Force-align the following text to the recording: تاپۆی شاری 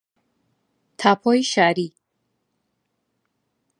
تاپۆی 0.99 1.41
شاری 1.51 1.87